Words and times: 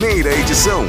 Primeira 0.00 0.32
edição. 0.32 0.84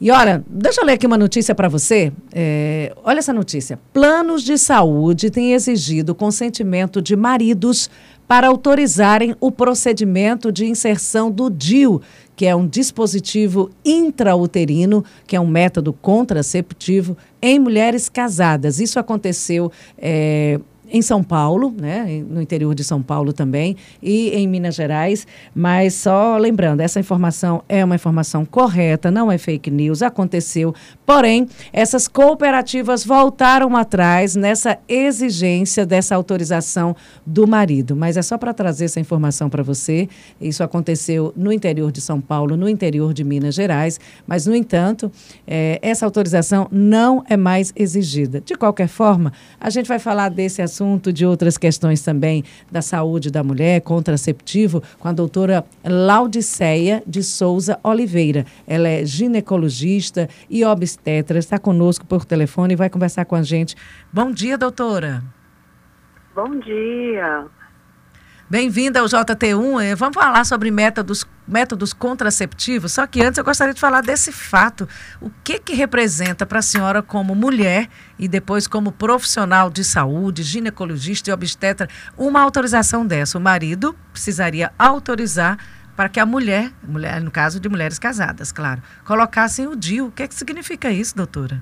E 0.00 0.10
olha, 0.10 0.42
deixa 0.48 0.80
eu 0.80 0.86
ler 0.86 0.94
aqui 0.94 1.06
uma 1.06 1.18
notícia 1.18 1.54
para 1.54 1.68
você. 1.68 2.10
É, 2.32 2.90
olha 3.04 3.18
essa 3.18 3.34
notícia. 3.34 3.78
Planos 3.92 4.42
de 4.42 4.56
saúde 4.56 5.28
têm 5.28 5.52
exigido 5.52 6.14
consentimento 6.14 7.02
de 7.02 7.14
maridos 7.14 7.90
para 8.26 8.48
autorizarem 8.48 9.36
o 9.40 9.52
procedimento 9.52 10.50
de 10.50 10.64
inserção 10.64 11.30
do 11.30 11.50
DIU, 11.50 12.00
que 12.34 12.46
é 12.46 12.56
um 12.56 12.66
dispositivo 12.66 13.70
intrauterino, 13.84 15.04
que 15.26 15.36
é 15.36 15.40
um 15.40 15.46
método 15.46 15.92
contraceptivo 15.92 17.18
em 17.42 17.58
mulheres 17.58 18.08
casadas. 18.08 18.80
Isso 18.80 18.98
aconteceu 18.98 19.70
é, 19.98 20.58
em 20.90 21.00
São 21.00 21.22
Paulo, 21.22 21.72
né, 21.80 22.22
no 22.28 22.42
interior 22.42 22.74
de 22.74 22.82
São 22.82 23.00
Paulo 23.00 23.32
também, 23.32 23.76
e 24.02 24.30
em 24.30 24.48
Minas 24.48 24.74
Gerais. 24.74 25.26
Mas 25.54 25.94
só 25.94 26.36
lembrando, 26.36 26.80
essa 26.80 26.98
informação 26.98 27.62
é 27.68 27.84
uma 27.84 27.94
informação 27.94 28.44
correta, 28.44 29.10
não 29.10 29.30
é 29.30 29.38
fake 29.38 29.70
news, 29.70 30.02
aconteceu. 30.02 30.74
Porém, 31.06 31.48
essas 31.72 32.08
cooperativas 32.08 33.04
voltaram 33.04 33.76
atrás 33.76 34.34
nessa 34.34 34.78
exigência 34.88 35.86
dessa 35.86 36.16
autorização 36.16 36.96
do 37.24 37.46
marido. 37.46 37.94
Mas 37.94 38.16
é 38.16 38.22
só 38.22 38.36
para 38.36 38.52
trazer 38.52 38.86
essa 38.86 38.98
informação 38.98 39.48
para 39.48 39.62
você. 39.62 40.08
Isso 40.40 40.64
aconteceu 40.64 41.32
no 41.36 41.52
interior 41.52 41.92
de 41.92 42.00
São 42.00 42.20
Paulo, 42.20 42.56
no 42.56 42.68
interior 42.68 43.14
de 43.14 43.22
Minas 43.22 43.54
Gerais. 43.54 44.00
Mas, 44.26 44.46
no 44.46 44.54
entanto, 44.54 45.10
é, 45.46 45.78
essa 45.82 46.04
autorização 46.04 46.66
não 46.70 47.24
é 47.28 47.36
mais 47.36 47.72
exigida. 47.76 48.40
De 48.40 48.54
qualquer 48.54 48.88
forma, 48.88 49.32
a 49.60 49.70
gente 49.70 49.86
vai 49.86 49.98
falar 49.98 50.28
desse 50.28 50.60
assunto 50.60 50.79
assunto, 50.80 51.12
de 51.12 51.26
outras 51.26 51.58
questões 51.58 52.02
também 52.02 52.42
da 52.70 52.80
saúde 52.80 53.30
da 53.30 53.44
mulher, 53.44 53.82
contraceptivo, 53.82 54.82
com 54.98 55.08
a 55.08 55.12
doutora 55.12 55.64
Laudiceia 55.84 57.02
de 57.06 57.22
Souza 57.22 57.78
Oliveira. 57.84 58.46
Ela 58.66 58.88
é 58.88 59.04
ginecologista 59.04 60.28
e 60.48 60.64
obstetra, 60.64 61.38
está 61.38 61.58
conosco 61.58 62.06
por 62.06 62.24
telefone 62.24 62.72
e 62.72 62.76
vai 62.76 62.88
conversar 62.88 63.26
com 63.26 63.36
a 63.36 63.42
gente. 63.42 63.76
Bom 64.12 64.30
dia, 64.32 64.56
doutora. 64.56 65.22
Bom 66.34 66.58
dia. 66.58 67.46
Bem-vinda 68.48 69.00
ao 69.00 69.06
JT1. 69.06 69.82
Eh, 69.82 69.94
vamos 69.94 70.14
falar 70.14 70.44
sobre 70.44 70.70
métodos, 70.70 71.24
métodos 71.50 71.92
contraceptivos, 71.92 72.92
só 72.92 73.06
que 73.06 73.20
antes 73.20 73.38
eu 73.38 73.44
gostaria 73.44 73.74
de 73.74 73.80
falar 73.80 74.00
desse 74.00 74.32
fato. 74.32 74.88
O 75.20 75.30
que, 75.42 75.58
que 75.58 75.74
representa 75.74 76.46
para 76.46 76.60
a 76.60 76.62
senhora 76.62 77.02
como 77.02 77.34
mulher 77.34 77.88
e 78.18 78.28
depois 78.28 78.66
como 78.66 78.92
profissional 78.92 79.68
de 79.68 79.84
saúde, 79.84 80.42
ginecologista 80.42 81.30
e 81.30 81.32
obstetra, 81.32 81.88
uma 82.16 82.40
autorização 82.40 83.06
dessa? 83.06 83.36
O 83.36 83.40
marido 83.40 83.94
precisaria 84.12 84.72
autorizar 84.78 85.58
para 85.96 86.08
que 86.08 86.20
a 86.20 86.24
mulher, 86.24 86.70
mulher 86.82 87.20
no 87.20 87.30
caso 87.30 87.60
de 87.60 87.68
mulheres 87.68 87.98
casadas, 87.98 88.52
claro, 88.52 88.80
colocassem 89.04 89.66
o 89.66 89.76
DIU. 89.76 90.06
O 90.06 90.12
que, 90.12 90.26
que 90.26 90.34
significa 90.34 90.90
isso, 90.90 91.16
doutora? 91.16 91.60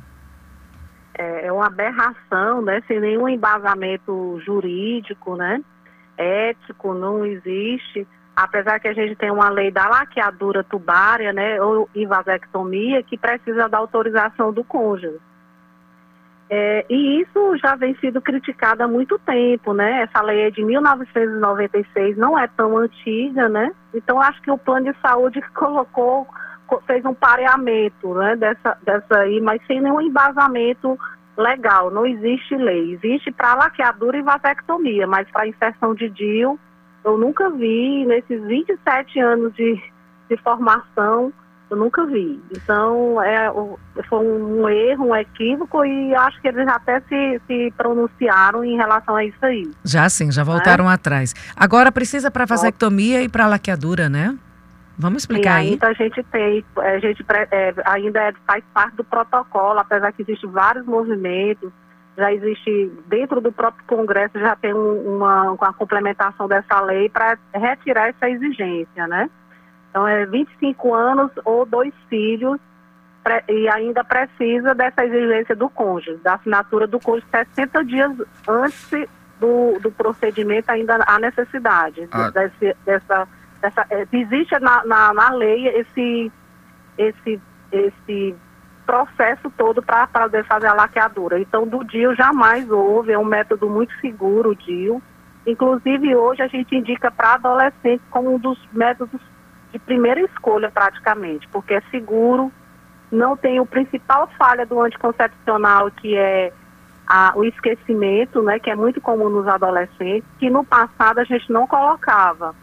É, 1.15 1.47
é 1.47 1.53
uma 1.53 1.67
aberração, 1.67 2.63
né? 2.63 2.81
Sem 2.87 3.01
nenhum 3.01 3.29
embasamento 3.29 4.41
jurídico, 4.45 5.35
né? 5.35 5.61
ético, 6.19 6.93
não 6.93 7.25
existe. 7.25 8.07
Apesar 8.41 8.79
que 8.79 8.87
a 8.87 8.93
gente 8.93 9.17
tem 9.17 9.33
uma 9.33 9.49
lei 9.49 9.69
da 9.69 9.89
laqueadura 9.89 10.63
tubária, 10.63 11.33
né, 11.33 11.61
ou 11.61 11.91
invasectomia, 11.93 13.03
que 13.03 13.19
precisa 13.19 13.69
da 13.69 13.79
autorização 13.79 14.53
do 14.53 14.63
cônjuge. 14.63 15.19
É, 16.49 16.87
e 16.89 17.21
isso 17.21 17.57
já 17.57 17.75
vem 17.75 17.97
sido 17.97 18.23
criticado 18.23 18.85
há 18.85 18.87
muito 18.87 19.19
tempo, 19.19 19.75
né? 19.75 20.03
Essa 20.03 20.23
lei 20.23 20.43
é 20.43 20.51
de 20.53 20.65
1996, 20.65 22.17
não 22.17 22.39
é 22.39 22.47
tão 22.47 22.79
antiga, 22.79 23.49
né? 23.49 23.73
Então 23.93 24.21
acho 24.21 24.41
que 24.41 24.53
o 24.53 24.57
plano 24.57 24.93
de 24.93 25.01
saúde 25.01 25.43
colocou, 25.53 26.29
fez 26.87 27.05
um 27.05 27.15
pareamento, 27.15 28.15
né? 28.15 28.37
Dessa, 28.37 28.79
dessa 28.83 29.19
aí, 29.19 29.41
mas 29.41 29.61
sem 29.67 29.81
nenhum 29.81 30.01
embasamento 30.01 30.97
legal, 31.37 31.91
não 31.91 32.07
existe 32.07 32.55
lei. 32.55 32.93
Existe 32.93 33.33
para 33.33 33.57
laqueadura 33.57 34.17
e 34.17 34.23
vasectomia, 34.23 35.09
mas 35.09 35.29
para 35.33 35.49
inserção 35.49 35.93
de 35.93 36.09
DIU, 36.09 36.59
eu 37.05 37.19
nunca 37.19 37.51
vi, 37.51 38.05
nesses 38.07 38.43
27 38.45 39.21
anos 39.21 39.55
de, 39.55 39.81
de 40.29 40.37
formação, 40.39 41.33
eu 41.71 41.77
nunca 41.77 42.05
vi. 42.07 42.41
Então, 42.51 43.23
é, 43.23 43.51
foi 44.09 44.19
um 44.19 44.69
erro, 44.69 45.09
um 45.09 45.17
equívoco, 45.17 45.85
e 45.85 46.15
acho 46.15 46.41
que 46.41 46.49
eles 46.49 46.67
até 46.69 47.01
se, 47.01 47.41
se 47.47 47.73
pronunciaram 47.77 48.65
em 48.65 48.77
relação 48.77 49.17
a 49.17 49.25
isso 49.25 49.39
aí. 49.43 49.71
Já 49.85 50.09
sim, 50.09 50.31
já 50.33 50.43
voltaram 50.43 50.87
né? 50.87 50.93
atrás. 50.93 51.35
Agora 51.57 51.93
precisa 51.93 52.31
para 52.31 52.47
vasectomia 52.47 53.23
e 53.23 53.29
para 53.29 53.47
laqueadura, 53.47 54.09
né? 54.09 54.37
Vamos 54.99 55.23
explicar 55.23 55.63
e 55.63 55.69
ainda 55.69 55.87
aí. 55.87 55.93
a 55.93 55.95
gente 55.95 56.23
tem, 56.25 56.65
a 56.77 56.99
gente 56.99 57.25
é, 57.53 57.75
ainda 57.85 58.21
é, 58.21 58.33
faz 58.47 58.65
parte 58.75 58.97
do 58.97 59.05
protocolo, 59.05 59.79
apesar 59.79 60.11
que 60.13 60.23
existem 60.23 60.51
vários 60.51 60.85
movimentos, 60.87 61.71
já 62.19 62.33
existe 62.33 62.93
dentro 63.07 63.41
do 63.41 63.53
próprio 63.53 63.85
Congresso 63.87 64.39
já 64.39 64.57
tem 64.57 64.75
uma, 64.75 65.53
uma 65.53 65.73
complementação 65.73 66.49
dessa 66.49 66.81
lei 66.81 67.09
para 67.09 67.39
retirar 67.55 68.09
essa 68.09 68.29
exigência, 68.29 69.07
né? 69.07 69.31
Então 69.89 70.07
é 70.07 70.27
25 70.27 70.93
anos 70.93 71.31
ou 71.45 71.65
dois 71.65 71.95
filhos 72.09 72.59
e 73.49 73.69
ainda 73.69 74.03
precisa 74.03 74.75
dessa 74.75 75.05
exigência 75.05 75.55
do 75.55 75.69
cônjuge, 75.69 76.19
da 76.23 76.35
assinatura 76.35 76.87
do 76.87 76.99
cônjuge 76.99 77.27
60 77.31 77.85
dias 77.85 78.13
antes 78.49 79.09
do, 79.39 79.79
do 79.81 79.91
procedimento 79.93 80.71
ainda 80.71 80.99
há 81.07 81.19
necessidade 81.19 82.09
ah. 82.11 82.31
desse, 82.31 82.77
dessa 82.85 83.29
essa, 83.63 83.87
é, 83.91 84.07
existe 84.13 84.59
na, 84.61 84.85
na, 84.85 85.13
na, 85.13 85.31
lei 85.31 85.67
esse, 85.69 86.33
esse, 86.97 87.41
esse 87.73 88.35
processo 88.89 89.53
todo 89.55 89.83
para 89.83 90.09
fazer 90.49 90.67
a 90.67 90.73
laqueadura. 90.73 91.39
Então, 91.39 91.67
do 91.67 91.85
DIU 91.85 92.15
jamais 92.15 92.71
houve, 92.71 93.13
é 93.13 93.19
um 93.19 93.25
método 93.25 93.69
muito 93.69 93.93
seguro 94.01 94.53
o 94.53 94.55
DIU. 94.55 95.03
Inclusive, 95.47 96.17
hoje 96.17 96.41
a 96.41 96.47
gente 96.47 96.75
indica 96.75 97.11
para 97.11 97.35
adolescentes 97.35 98.07
como 98.09 98.35
um 98.35 98.39
dos 98.39 98.59
métodos 98.73 99.21
de 99.71 99.79
primeira 99.79 100.23
escolha, 100.23 100.71
praticamente, 100.71 101.47
porque 101.49 101.75
é 101.75 101.83
seguro, 101.91 102.51
não 103.13 103.37
tem 103.37 103.61
o 103.61 103.67
principal 103.67 104.27
falha 104.39 104.65
do 104.65 104.81
anticoncepcional, 104.81 105.91
que 105.91 106.17
é 106.17 106.51
a, 107.07 107.35
o 107.37 107.45
esquecimento, 107.45 108.41
né, 108.41 108.59
que 108.59 108.71
é 108.71 108.75
muito 108.75 109.03
comum 109.03 109.29
nos 109.29 109.47
adolescentes, 109.47 110.25
que 110.39 110.49
no 110.49 110.65
passado 110.65 111.19
a 111.19 111.25
gente 111.25 111.53
não 111.53 111.67
colocava 111.67 112.55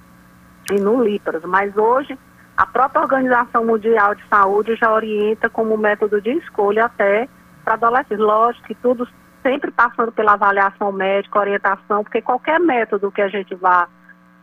e 0.71 0.79
no 0.79 1.03
Lipras, 1.03 1.43
mas 1.43 1.77
hoje 1.77 2.17
a 2.57 2.65
própria 2.65 3.01
Organização 3.01 3.65
Mundial 3.65 4.15
de 4.15 4.23
Saúde 4.29 4.75
já 4.75 4.91
orienta 4.91 5.49
como 5.49 5.77
método 5.77 6.21
de 6.21 6.31
escolha 6.31 6.85
até 6.85 7.27
para 7.63 7.73
adolescentes. 7.73 8.19
Lógico 8.19 8.67
que 8.67 8.75
tudo 8.75 9.07
sempre 9.43 9.71
passando 9.71 10.11
pela 10.11 10.33
avaliação 10.33 10.91
médica, 10.91 11.39
orientação, 11.39 12.03
porque 12.03 12.21
qualquer 12.21 12.59
método 12.59 13.11
que 13.11 13.21
a 13.21 13.27
gente 13.27 13.53
vá 13.55 13.87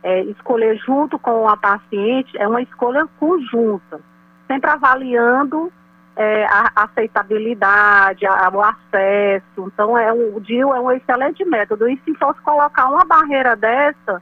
é, 0.03 0.21
escolher 0.23 0.77
junto 0.77 1.17
com 1.17 1.47
a 1.47 1.57
paciente 1.57 2.37
é 2.37 2.47
uma 2.47 2.61
escolha 2.61 3.07
conjunta, 3.19 3.99
sempre 4.47 4.69
avaliando 4.69 5.71
é, 6.15 6.45
a 6.45 6.71
aceitabilidade, 6.75 8.25
a, 8.25 8.49
o 8.49 8.61
acesso. 8.61 9.71
Então, 9.73 9.97
é 9.97 10.13
o 10.13 10.39
DIU 10.39 10.73
é 10.73 10.79
um 10.79 10.91
excelente 10.91 11.43
método. 11.45 11.89
E 11.89 11.99
se 12.05 12.13
fosse 12.15 12.39
colocar 12.41 12.89
uma 12.89 13.03
barreira 13.03 13.55
dessa, 13.55 14.21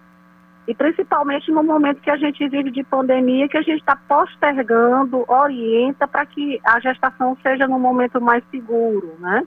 e 0.68 0.76
principalmente 0.76 1.52
no 1.52 1.64
momento 1.64 2.02
que 2.02 2.10
a 2.10 2.18
gente 2.18 2.48
vive 2.48 2.72
de 2.72 2.84
pandemia, 2.84 3.50
que 3.50 3.58
a 3.58 3.62
gente 3.62 3.80
está 3.80 3.96
postergando, 3.96 5.26
orienta 5.28 6.08
para 6.08 6.26
que 6.26 6.60
a 6.64 6.80
gestação 6.80 7.36
seja 7.42 7.68
no 7.68 7.80
momento 7.80 8.22
mais 8.22 8.44
seguro, 8.52 9.16
né? 9.20 9.44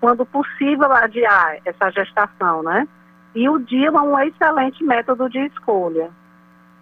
Quando 0.00 0.24
possível 0.24 0.92
adiar 0.92 1.56
essa 1.64 1.90
gestação, 1.90 2.62
né? 2.62 2.86
E 3.34 3.48
o 3.48 3.58
dia 3.58 3.88
é 3.88 3.90
um 3.90 4.18
excelente 4.20 4.84
método 4.84 5.28
de 5.28 5.38
escolha. 5.46 6.10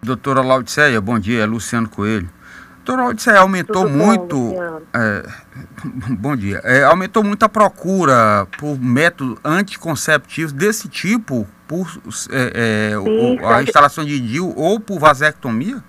Doutora 0.03 0.43
Laudiceia, 0.43 1.01
bom 1.01 1.19
dia, 1.19 1.43
é 1.43 1.47
Luciano 1.47 1.89
Coelho. 1.89 2.29
Doutora 2.83 3.03
Laudiceia, 3.03 3.41
aumentou 3.41 3.89
muito. 3.89 4.37
Bom, 4.37 4.83
é, 4.95 5.23
bom 6.19 6.37
dia. 6.37 6.61
É, 6.65 6.85
aumentou 6.85 7.23
muito 7.23 7.45
a 7.45 7.49
procura 7.49 8.47
por 8.59 8.79
métodos 8.81 9.39
anticonceptivos 9.45 10.53
desse 10.53 10.89
tipo 10.89 11.47
por 11.71 11.87
é, 12.33 12.91
é, 12.91 12.99
o, 12.99 13.47
a 13.47 13.63
instalação 13.63 14.05
de 14.05 14.19
DIU 14.19 14.53
ou 14.57 14.81
por 14.81 14.99
vasectomia? 14.99 15.81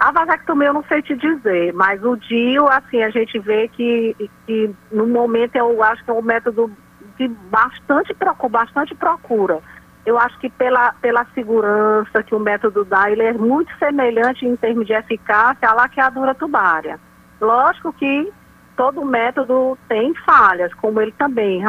A 0.00 0.10
vasectomia 0.10 0.68
eu 0.68 0.74
não 0.74 0.84
sei 0.88 1.00
te 1.02 1.14
dizer, 1.14 1.72
mas 1.72 2.02
o 2.02 2.16
DIU, 2.16 2.66
assim, 2.66 3.00
a 3.00 3.10
gente 3.10 3.38
vê 3.38 3.68
que, 3.68 4.28
que 4.44 4.74
no 4.90 5.06
momento 5.06 5.54
eu 5.54 5.80
acho 5.84 6.04
que 6.04 6.10
é 6.10 6.12
um 6.12 6.20
método 6.20 6.68
de 7.16 7.28
bastante, 7.28 8.12
bastante 8.50 8.92
procura. 8.96 9.60
Eu 10.04 10.18
acho 10.18 10.36
que 10.40 10.50
pela, 10.50 10.92
pela 10.94 11.24
segurança 11.32 12.20
que 12.24 12.34
o 12.34 12.40
método 12.40 12.84
dá, 12.84 13.08
ele 13.08 13.22
é 13.22 13.32
muito 13.32 13.72
semelhante 13.78 14.44
em 14.44 14.56
termos 14.56 14.84
de 14.84 14.94
eficácia 14.94 15.68
à 15.68 15.74
laqueadura 15.74 16.34
tubária. 16.34 16.98
Lógico 17.40 17.92
que 17.92 18.32
todo 18.76 19.04
método 19.04 19.78
tem 19.88 20.14
falhas, 20.26 20.72
como 20.74 21.00
ele 21.00 21.12
também. 21.12 21.62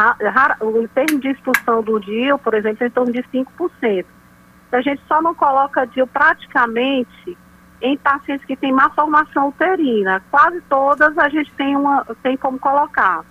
O 0.62 0.88
termo 0.90 1.20
de 1.20 1.30
expulsão 1.30 1.82
do 1.82 2.00
DIL, 2.00 2.38
por 2.40 2.54
exemplo, 2.54 2.84
é 2.84 2.88
em 2.88 2.92
torno 2.92 3.12
de 3.12 3.24
5%. 3.24 4.06
A 4.72 4.82
gente 4.82 5.02
só 5.08 5.22
não 5.22 5.34
coloca 5.34 5.86
DIL 5.86 6.08
praticamente 6.08 7.38
em 7.82 7.98
pacientes 7.98 8.46
que 8.46 8.56
têm 8.56 8.72
malformação 8.72 9.50
uterina. 9.50 10.22
Quase 10.32 10.62
todas 10.62 11.18
a 11.18 11.30
gente 11.30 11.52
tem, 11.54 11.76
uma, 11.76 12.06
tem 12.24 12.36
como 12.36 12.60
colocar. 12.60 13.24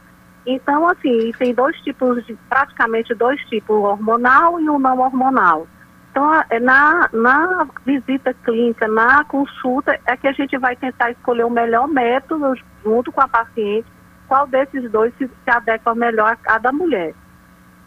Então, 0.46 0.88
assim, 0.88 1.32
tem 1.38 1.54
dois 1.54 1.76
tipos, 1.80 2.24
de, 2.26 2.34
praticamente 2.48 3.14
dois 3.14 3.40
tipos, 3.46 3.76
o 3.76 3.82
hormonal 3.82 4.60
e 4.60 4.68
o 4.68 4.78
não 4.78 5.00
hormonal. 5.00 5.66
Então, 6.14 6.32
é 6.48 6.60
na, 6.60 7.10
na 7.12 7.66
visita 7.84 8.32
clínica, 8.44 8.86
na 8.86 9.24
consulta, 9.24 9.98
é 10.06 10.16
que 10.16 10.28
a 10.28 10.32
gente 10.32 10.56
vai 10.56 10.76
tentar 10.76 11.10
escolher 11.10 11.42
o 11.42 11.50
melhor 11.50 11.88
método 11.88 12.54
junto 12.84 13.10
com 13.10 13.20
a 13.20 13.26
paciente, 13.26 13.88
qual 14.28 14.46
desses 14.46 14.88
dois 14.92 15.12
se, 15.18 15.26
se 15.26 15.50
adequa 15.50 15.92
melhor 15.92 16.30
a 16.30 16.36
cada 16.36 16.70
mulher. 16.70 17.14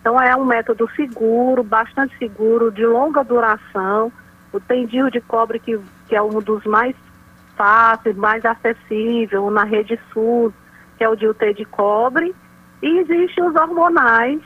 Então, 0.02 0.20
é 0.20 0.36
um 0.36 0.44
método 0.44 0.90
seguro, 0.94 1.64
bastante 1.64 2.18
seguro, 2.18 2.70
de 2.70 2.86
longa 2.86 3.24
duração. 3.24 4.12
O 4.52 4.60
tendil 4.60 5.10
de 5.10 5.22
cobre, 5.22 5.58
que, 5.58 5.80
que 6.10 6.14
é 6.14 6.22
um 6.22 6.42
dos 6.42 6.66
mais 6.66 6.98
fáceis, 7.56 8.18
mais 8.18 8.44
acessível, 8.44 9.50
na 9.50 9.64
rede 9.64 9.98
sul, 10.12 10.54
que 10.98 11.04
é 11.06 11.08
o 11.08 11.16
de 11.16 11.30
UT 11.30 11.54
de 11.54 11.64
cobre 11.64 12.36
e 12.82 13.00
existem 13.00 13.44
os 13.44 13.56
hormonais, 13.56 14.42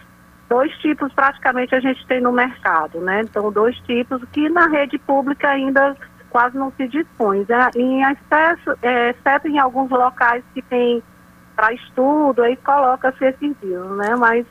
dois 0.51 0.69
tipos 0.79 1.13
praticamente 1.13 1.73
a 1.73 1.79
gente 1.79 2.05
tem 2.07 2.19
no 2.19 2.33
mercado, 2.33 2.99
né? 2.99 3.21
Então, 3.21 3.49
dois 3.53 3.73
tipos 3.87 4.21
que 4.33 4.49
na 4.49 4.67
rede 4.67 4.97
pública 4.97 5.47
ainda 5.47 5.95
quase 6.29 6.57
não 6.57 6.73
se 6.75 6.89
dispõe. 6.89 7.45
Né? 7.47 7.69
Em 7.73 8.03
excesso, 8.03 8.77
é, 8.81 9.11
exceto 9.11 9.47
em 9.47 9.57
alguns 9.57 9.89
locais 9.89 10.43
que 10.53 10.61
tem 10.63 11.01
para 11.55 11.71
estudo, 11.71 12.43
aí 12.43 12.57
coloca-se 12.57 13.23
esses 13.23 13.55
dias, 13.61 13.91
né? 13.91 14.13
Mas 14.17 14.45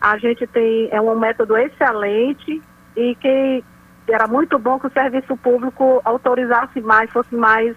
a 0.00 0.16
gente 0.16 0.46
tem, 0.46 0.88
é 0.90 0.98
um 0.98 1.18
método 1.18 1.54
excelente 1.58 2.62
e 2.96 3.14
que 3.16 3.62
era 4.08 4.26
muito 4.26 4.58
bom 4.58 4.80
que 4.80 4.86
o 4.86 4.92
serviço 4.92 5.36
público 5.36 6.00
autorizasse 6.02 6.80
mais, 6.80 7.10
fosse 7.10 7.34
mais 7.34 7.76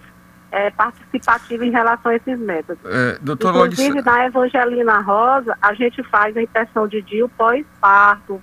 é, 0.50 0.70
participativa 0.70 1.64
em 1.64 1.70
relação 1.70 2.12
a 2.12 2.16
esses 2.16 2.38
métodos. 2.38 2.82
É, 2.84 3.18
doutor 3.20 3.50
Inclusive, 3.50 4.02
na 4.02 4.26
Evangelina 4.26 5.00
Rosa, 5.00 5.56
a 5.60 5.74
gente 5.74 6.02
faz 6.04 6.36
a 6.36 6.42
impressão 6.42 6.86
de 6.86 7.02
DIU 7.02 7.28
pós-parto, 7.28 8.40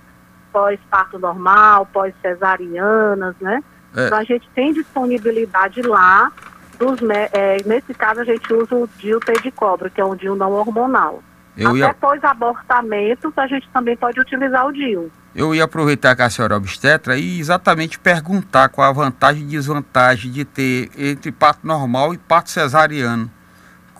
pós-parto 0.52 1.18
normal, 1.18 1.86
pós-cesarianas, 1.86 3.34
né? 3.40 3.62
É. 3.96 4.06
Então, 4.06 4.18
a 4.18 4.24
gente 4.24 4.48
tem 4.54 4.72
disponibilidade 4.72 5.82
lá, 5.82 6.32
dos, 6.78 6.98
é, 7.32 7.58
nesse 7.64 7.94
caso, 7.94 8.20
a 8.20 8.24
gente 8.24 8.52
usa 8.52 8.74
o 8.74 8.88
DIU 8.98 9.20
T 9.20 9.32
de 9.40 9.50
cobra, 9.50 9.88
que 9.88 10.00
é 10.00 10.04
um 10.04 10.16
DIU 10.16 10.34
não 10.34 10.52
hormonal. 10.52 11.22
Eu 11.56 11.70
Até 11.70 11.78
ia... 11.78 11.94
pós-abortamentos, 11.94 13.32
a 13.36 13.46
gente 13.46 13.68
também 13.70 13.96
pode 13.96 14.20
utilizar 14.20 14.66
o 14.66 14.72
DIU. 14.72 15.10
Eu 15.34 15.52
ia 15.52 15.64
aproveitar 15.64 16.14
que 16.14 16.22
a 16.22 16.30
senhora 16.30 16.54
é 16.54 16.56
obstetra 16.56 17.16
e 17.16 17.40
exatamente 17.40 17.98
perguntar 17.98 18.68
qual 18.68 18.88
a 18.88 18.92
vantagem 18.92 19.42
e 19.42 19.46
desvantagem 19.46 20.30
de 20.30 20.44
ter 20.44 20.90
entre 20.96 21.32
parto 21.32 21.66
normal 21.66 22.14
e 22.14 22.18
parto 22.18 22.50
cesariano. 22.50 23.28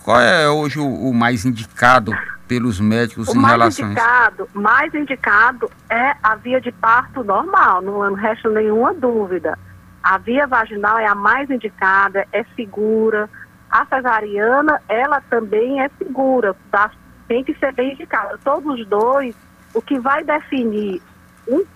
Qual 0.05 0.21
é 0.21 0.49
hoje 0.49 0.79
o, 0.79 0.87
o 0.87 1.13
mais 1.13 1.45
indicado 1.45 2.13
pelos 2.47 2.79
médicos 2.79 3.29
o 3.29 3.37
em 3.37 3.43
relação 3.43 3.87
indicado, 3.87 4.43
a 4.43 4.47
isso? 4.47 4.61
mais 4.61 4.95
indicado 4.95 5.71
é 5.91 6.15
a 6.23 6.37
via 6.37 6.61
de 6.61 6.71
parto 6.71 7.25
normal, 7.25 7.83
não 7.83 8.15
resta 8.15 8.49
nenhuma 8.51 8.95
dúvida. 8.95 9.59
A 10.03 10.19
via 10.19 10.47
vaginal 10.47 10.99
é 10.99 11.07
a 11.07 11.15
mais 11.15 11.51
indicada, 11.51 12.29
é 12.31 12.45
segura. 12.55 13.29
A 13.71 13.85
cesariana, 13.87 14.81
ela 14.89 15.21
também 15.23 15.81
é 15.81 15.91
segura, 15.99 16.55
tá? 16.71 16.93
tem 17.27 17.43
que 17.43 17.55
ser 17.55 17.73
bem 17.73 17.95
indicada. 17.95 18.39
Todos 18.45 18.79
os 18.79 18.87
dois, 18.87 19.35
o 19.73 19.83
que 19.83 19.99
vai 19.99 20.23
definir 20.23 21.03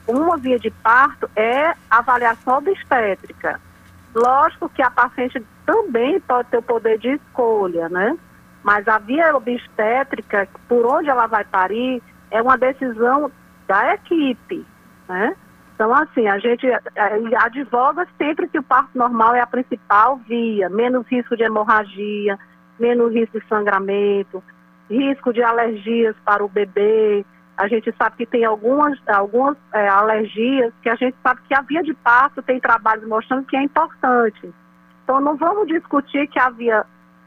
uma 0.06 0.37
via 0.37 0.59
de 0.59 0.70
parto 0.70 1.29
é 1.37 1.75
avaliação 1.91 2.59
obstétrica. 2.59 3.61
Lógico 4.15 4.69
que 4.69 4.82
a 4.82 4.91
paciente 4.91 5.44
também 5.67 6.19
pode 6.20 6.49
ter 6.49 6.59
o 6.59 6.62
poder 6.62 6.99
de 6.99 7.11
escolha, 7.15 7.88
né? 7.88 8.17
Mas 8.62 8.88
a 8.88 8.99
via 8.99 9.37
obstétrica, 9.37 10.49
por 10.69 10.87
onde 10.87 11.09
ela 11.09 11.26
vai 11.26 11.44
parir, 11.44 12.03
é 12.31 12.41
uma 12.41 12.56
decisão 12.56 13.31
da 13.67 13.94
equipe, 13.94 14.67
né? 15.09 15.37
Então, 15.75 15.94
assim, 15.94 16.26
a 16.26 16.38
gente 16.38 16.67
é, 16.67 16.81
advoga 17.37 18.06
sempre 18.17 18.49
que 18.49 18.59
o 18.59 18.62
parto 18.62 18.91
normal 18.99 19.35
é 19.37 19.41
a 19.41 19.47
principal 19.47 20.17
via, 20.17 20.69
menos 20.69 21.06
risco 21.06 21.37
de 21.37 21.44
hemorragia, 21.44 22.37
menos 22.81 23.12
risco 23.12 23.38
de 23.38 23.47
sangramento, 23.47 24.43
risco 24.91 25.32
de 25.32 25.41
alergias 25.41 26.17
para 26.25 26.44
o 26.44 26.49
bebê, 26.49 27.25
a 27.58 27.66
gente 27.66 27.93
sabe 27.99 28.16
que 28.19 28.26
tem 28.26 28.44
algumas, 28.44 28.96
algumas 29.08 29.56
é, 29.75 29.88
alergias 29.88 30.72
que 30.81 30.88
a 30.88 30.94
gente 30.94 31.16
sabe 31.20 31.40
que 31.49 31.52
a 31.52 31.60
via 31.60 31.82
de 31.82 31.93
parto 31.93 32.40
tem 32.40 32.60
trabalhos 32.60 33.06
mostrando 33.06 33.44
que 33.46 33.56
é 33.56 33.62
importante. 33.62 34.55
Então, 35.02 35.20
não 35.20 35.37
vamos 35.37 35.66
discutir 35.66 36.28
que 36.28 36.38
a 36.38 36.50
via 36.50 36.87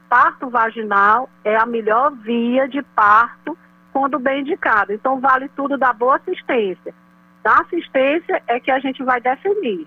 parto 0.09 0.49
vaginal 0.49 1.29
é 1.43 1.57
a 1.57 1.65
melhor 1.65 2.11
via 2.15 2.65
de 2.65 2.81
parto 2.81 3.57
quando 3.91 4.17
bem 4.19 4.39
indicada. 4.39 4.93
Então, 4.93 5.19
vale 5.19 5.49
tudo 5.49 5.77
da 5.77 5.91
boa 5.91 6.15
assistência. 6.15 6.93
Da 7.43 7.57
assistência 7.59 8.41
é 8.47 8.57
que 8.57 8.71
a 8.71 8.79
gente 8.79 9.03
vai 9.03 9.19
definir. 9.19 9.85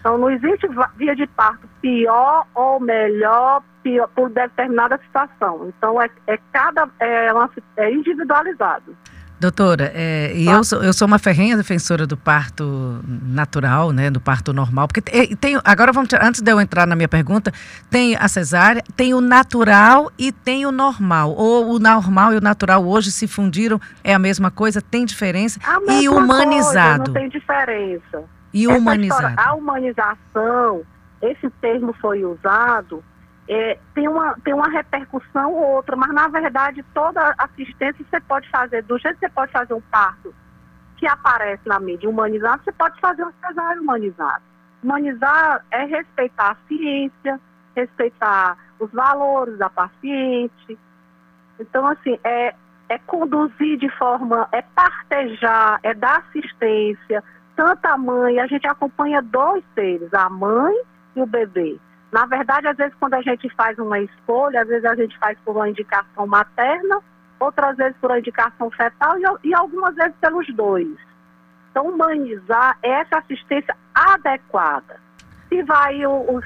Então, 0.00 0.16
não 0.16 0.30
existe 0.30 0.66
via 0.94 1.14
de 1.14 1.26
parto 1.26 1.68
pior 1.82 2.46
ou 2.54 2.80
melhor 2.80 3.62
pior, 3.82 4.08
por 4.14 4.30
determinada 4.30 4.96
situação. 4.98 5.68
Então, 5.68 6.00
é, 6.00 6.08
é 6.26 6.38
cada 6.50 6.88
é, 6.98 7.30
uma, 7.30 7.50
é 7.76 7.92
individualizado. 7.92 8.96
Doutora, 9.38 9.92
é, 9.94 10.32
e 10.34 10.46
eu 10.46 10.64
sou, 10.64 10.82
eu 10.82 10.94
sou 10.94 11.06
uma 11.06 11.18
ferrenha 11.18 11.58
defensora 11.58 12.06
do 12.06 12.16
parto 12.16 13.00
natural, 13.06 13.92
né, 13.92 14.10
do 14.10 14.18
parto 14.18 14.50
normal, 14.50 14.88
porque 14.88 15.02
tem, 15.02 15.36
tem, 15.36 15.60
agora 15.62 15.92
vamos 15.92 16.08
antes 16.14 16.40
de 16.40 16.50
eu 16.50 16.58
entrar 16.58 16.86
na 16.86 16.96
minha 16.96 17.08
pergunta, 17.08 17.52
tem 17.90 18.16
a 18.16 18.28
cesárea, 18.28 18.82
tem 18.96 19.12
o 19.12 19.20
natural 19.20 20.10
e 20.18 20.32
tem 20.32 20.64
o 20.64 20.72
normal, 20.72 21.32
ou 21.32 21.74
o 21.74 21.78
normal 21.78 22.32
e 22.32 22.38
o 22.38 22.40
natural 22.40 22.86
hoje 22.86 23.12
se 23.12 23.28
fundiram, 23.28 23.78
é 24.02 24.14
a 24.14 24.18
mesma 24.18 24.50
coisa, 24.50 24.80
tem 24.80 25.04
diferença 25.04 25.60
e 26.00 26.08
humanizado. 26.08 27.04
Coisa, 27.04 27.12
não 27.12 27.12
tem 27.12 27.28
diferença. 27.28 28.24
E 28.54 28.64
Essa 28.64 28.78
humanizado. 28.78 29.28
História, 29.28 29.50
a 29.50 29.54
humanização, 29.54 30.82
esse 31.20 31.50
termo 31.60 31.94
foi 32.00 32.24
usado 32.24 33.04
é, 33.48 33.78
tem, 33.94 34.08
uma, 34.08 34.34
tem 34.44 34.52
uma 34.52 34.68
repercussão 34.68 35.52
ou 35.52 35.76
outra, 35.76 35.96
mas 35.96 36.12
na 36.12 36.28
verdade 36.28 36.84
toda 36.92 37.34
assistência 37.38 38.04
você 38.08 38.20
pode 38.20 38.48
fazer, 38.50 38.82
do 38.82 38.98
jeito 38.98 39.14
que 39.18 39.26
você 39.26 39.32
pode 39.32 39.52
fazer 39.52 39.74
um 39.74 39.80
parto 39.82 40.34
que 40.96 41.06
aparece 41.06 41.62
na 41.66 41.78
mídia 41.78 42.08
humanizado, 42.08 42.64
você 42.64 42.72
pode 42.72 42.98
fazer 43.00 43.24
um 43.24 43.32
cesárea 43.46 43.80
humanizado. 43.80 44.42
Humanizar 44.82 45.64
é 45.70 45.84
respeitar 45.84 46.52
a 46.52 46.56
ciência, 46.66 47.40
respeitar 47.74 48.56
os 48.80 48.90
valores 48.90 49.58
da 49.58 49.68
paciente. 49.68 50.78
Então, 51.60 51.86
assim, 51.86 52.18
é, 52.24 52.54
é 52.88 52.98
conduzir 52.98 53.78
de 53.78 53.90
forma, 53.96 54.48
é 54.52 54.62
partejar, 54.62 55.80
é 55.82 55.92
dar 55.92 56.18
assistência, 56.18 57.22
tanto 57.54 57.84
a 57.86 57.96
mãe, 57.96 58.38
a 58.38 58.46
gente 58.46 58.66
acompanha 58.66 59.22
dois 59.22 59.64
seres, 59.74 60.12
a 60.12 60.28
mãe 60.28 60.74
e 61.14 61.22
o 61.22 61.26
bebê. 61.26 61.78
Na 62.16 62.24
verdade, 62.24 62.66
às 62.66 62.78
vezes, 62.78 62.94
quando 62.98 63.12
a 63.12 63.20
gente 63.20 63.46
faz 63.50 63.78
uma 63.78 64.00
escolha, 64.00 64.62
às 64.62 64.68
vezes 64.68 64.86
a 64.86 64.94
gente 64.94 65.18
faz 65.18 65.38
por 65.44 65.54
uma 65.54 65.68
indicação 65.68 66.26
materna, 66.26 67.02
outras 67.38 67.76
vezes 67.76 67.94
por 68.00 68.10
uma 68.10 68.18
indicação 68.18 68.70
fetal 68.70 69.18
e, 69.18 69.48
e 69.48 69.54
algumas 69.54 69.94
vezes 69.94 70.14
pelos 70.18 70.46
dois. 70.54 70.88
Então, 71.70 71.90
humanizar 71.90 72.78
essa 72.82 73.18
assistência 73.18 73.76
adequada. 73.94 74.98
Se 75.50 75.62
vai, 75.64 75.98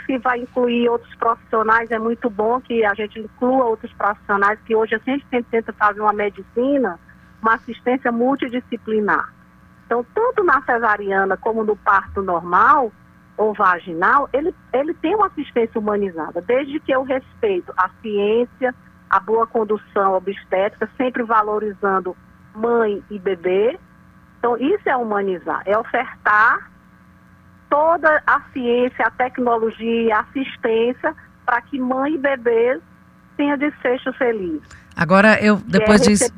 se 0.06 0.18
vai 0.18 0.40
incluir 0.40 0.88
outros 0.88 1.14
profissionais, 1.14 1.88
é 1.92 2.00
muito 2.00 2.28
bom 2.28 2.60
que 2.60 2.84
a 2.84 2.92
gente 2.94 3.20
inclua 3.20 3.66
outros 3.66 3.92
profissionais, 3.92 4.58
que 4.66 4.74
hoje 4.74 4.96
a 4.96 4.98
gente 4.98 5.24
tenta 5.52 5.72
fazer 5.74 6.00
uma 6.00 6.12
medicina, 6.12 6.98
uma 7.40 7.54
assistência 7.54 8.10
multidisciplinar. 8.10 9.32
Então, 9.86 10.04
tanto 10.12 10.42
na 10.42 10.60
cesariana 10.62 11.36
como 11.36 11.62
no 11.62 11.76
parto 11.76 12.22
normal, 12.22 12.90
ou 13.40 13.54
vaginal, 13.54 14.28
ele, 14.35 14.54
ele 14.70 14.92
tem 14.92 15.14
uma 15.14 15.28
assistência 15.28 15.80
humanizada, 15.80 16.42
desde 16.42 16.78
que 16.78 16.92
eu 16.92 17.02
respeito 17.02 17.73
a 17.75 17.88
ciência, 18.02 18.75
a 19.09 19.18
boa 19.18 19.47
condução 19.47 20.12
obstétrica, 20.12 20.87
sempre 20.99 21.23
valorizando 21.23 22.14
mãe 22.54 23.02
e 23.11 23.18
bebê. 23.18 23.78
Então, 24.38 24.59
isso 24.59 24.87
é 24.87 24.94
humanizar, 24.94 25.62
é 25.64 25.76
ofertar 25.76 26.70
toda 27.70 28.23
a 28.26 28.42
ciência, 28.52 29.06
a 29.06 29.11
tecnologia, 29.11 30.16
a 30.16 30.20
assistência 30.20 31.16
para 31.47 31.62
que 31.62 31.80
mãe 31.80 32.16
e 32.16 32.18
bebê 32.18 32.78
tenham 33.38 33.56
desfecho 33.56 34.12
feliz. 34.12 34.61
Agora, 34.94 35.42
eu 35.42 35.56
depois 35.56 36.02
é 36.02 36.11
disso... 36.11 36.30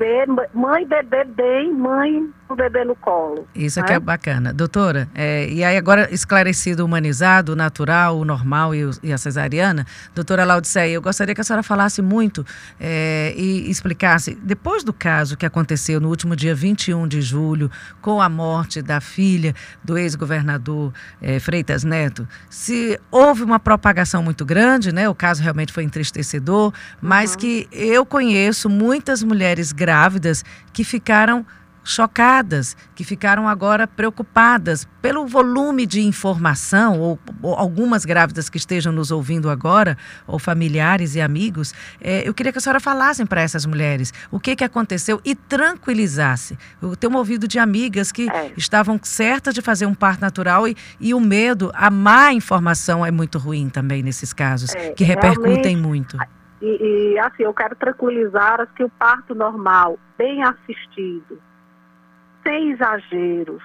Mãe 0.55 0.85
e 0.85 0.87
bebê 0.87 1.25
bem, 1.25 1.73
mãe 1.73 2.33
o 2.53 2.57
bebê 2.57 2.85
no 2.85 2.95
colo. 2.95 3.47
Isso 3.55 3.81
né? 3.81 3.87
que 3.87 3.93
é 3.93 4.01
bacana. 4.01 4.53
Doutora, 4.53 5.09
é, 5.15 5.49
e 5.49 5.65
aí 5.65 5.77
agora 5.77 6.13
esclarecido, 6.13 6.85
humanizado, 6.85 7.53
o 7.53 7.57
natural, 7.57 8.19
o 8.19 8.25
normal 8.25 8.75
e, 8.75 8.85
o, 8.85 8.91
e, 9.03 9.13
a 9.13 9.19
cesariana, 9.19 9.87
doutora 10.15 10.45
Laudiceia, 10.45 10.93
eu 10.93 11.03
gostaria 11.03 11.35
que 11.35 11.41
a 11.41 11.45
senhora 11.45 11.63
falasse 11.63 12.03
muito 12.03 12.45
é, 12.79 13.35
e 13.37 13.71
explicasse, 13.71 14.39
depois 14.43 14.85
do 14.85 14.93
caso 14.93 15.37
que 15.37 15.47
aconteceu 15.47 16.01
no 16.01 16.09
último 16.09 16.37
dia 16.37 16.55
21 16.55 17.09
de 17.09 17.21
julho, 17.23 17.71
com 18.01 18.21
a 18.21 18.29
morte 18.29 18.83
da 18.83 19.01
filha 19.01 19.55
do 19.83 19.97
ex-governador 19.97 20.93
é, 21.21 21.39
Freitas 21.39 21.85
Neto, 21.85 22.29
se 22.51 23.01
houve 23.11 23.43
uma 23.43 23.59
propagação 23.59 24.23
muito 24.23 24.45
grande, 24.45 24.93
né? 24.93 25.09
O 25.09 25.15
caso 25.15 25.43
realmente 25.43 25.73
foi 25.73 25.85
entristecedor, 25.85 26.73
mas 27.01 27.33
uhum. 27.33 27.39
que 27.39 27.69
eu 27.73 28.05
conheço 28.05 28.69
muitas 28.69 29.23
mulheres 29.23 29.73
grávidas 29.73 30.45
que 30.73 30.85
ficaram 30.85 31.45
chocadas, 31.85 32.77
que 32.95 33.05
ficaram 33.05 33.49
agora 33.49 33.87
preocupadas 33.87 34.87
pelo 35.01 35.27
volume 35.27 35.85
de 35.85 36.01
informação, 36.01 37.01
ou, 37.01 37.19
ou 37.43 37.55
algumas 37.55 38.05
grávidas 38.05 38.49
que 38.49 38.57
estejam 38.57 38.93
nos 38.93 39.11
ouvindo 39.11 39.51
agora, 39.51 39.97
ou 40.27 40.39
familiares 40.39 41.15
e 41.15 41.21
amigos, 41.21 41.75
é, 42.01 42.27
eu 42.27 42.33
queria 42.33 42.53
que 42.53 42.59
a 42.59 42.61
senhora 42.61 42.81
falassem 42.81 43.27
para 43.27 43.41
essas 43.41 43.67
mulheres 43.67 44.13
o 44.31 44.39
que, 44.39 44.55
que 44.55 44.65
aconteceu 44.65 45.21
e 45.25 45.35
tranquilizasse. 45.35 46.57
Eu 46.81 46.95
tenho 46.95 47.17
ouvido 47.17 47.49
de 47.49 47.59
amigas 47.59 48.13
que 48.13 48.31
é. 48.31 48.53
estavam 48.57 48.99
certas 49.03 49.55
de 49.55 49.61
fazer 49.61 49.87
um 49.87 49.95
parto 49.95 50.21
natural 50.21 50.69
e, 50.69 50.77
e 51.01 51.13
o 51.13 51.21
medo, 51.21 51.73
a 51.75 51.91
má 51.91 52.33
informação 52.33 53.05
é 53.05 53.11
muito 53.11 53.39
ruim 53.39 53.69
também 53.69 54.03
nesses 54.03 54.33
casos, 54.33 54.75
é, 54.75 54.91
que 54.91 55.05
repercutem 55.05 55.77
muito. 55.77 56.17
E, 56.61 57.13
e 57.15 57.19
assim, 57.19 57.43
eu 57.43 57.53
quero 57.53 57.75
tranquilizar 57.75 58.69
que 58.77 58.85
o 58.85 58.89
parto 58.89 59.35
normal, 59.35 59.99
bem 60.17 60.45
assistido, 60.45 61.41
sem 62.43 62.71
exageros, 62.71 63.63